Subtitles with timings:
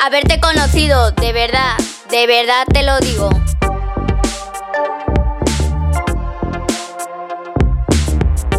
[0.00, 1.76] haberte conocido, de verdad,
[2.10, 3.30] de verdad te lo digo.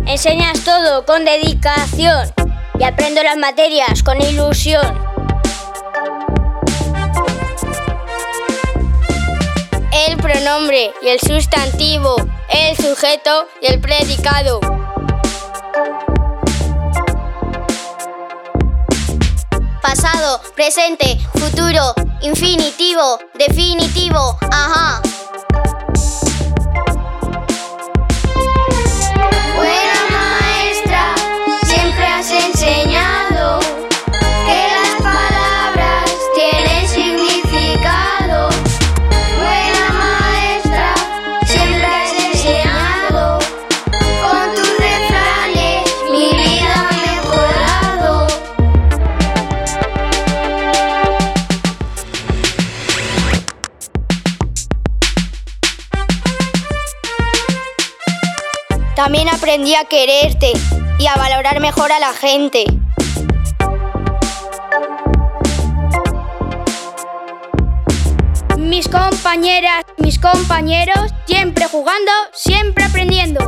[0.06, 2.32] Enseñas todo con dedicación
[2.80, 4.86] y aprendo las materias con ilusión.
[10.08, 12.16] El pronombre y el sustantivo,
[12.50, 14.73] el sujeto y el predicado.
[20.56, 25.02] Presente, futuro, infinitivo, definitivo, ajá.
[59.04, 60.54] También aprendí a quererte
[60.98, 62.64] y a valorar mejor a la gente.
[68.58, 73.42] Mis compañeras, mis compañeros, siempre jugando, siempre aprendiendo.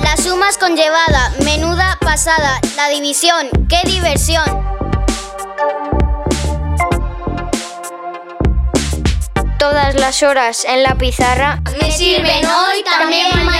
[0.00, 4.79] Las sumas conllevada, menuda pasada, la división, qué diversión.
[9.60, 13.59] Todas las horas en la pizarra me sirven hoy, también.